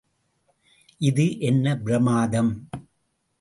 [1.01, 2.51] இது என்ன பிரமாதம்!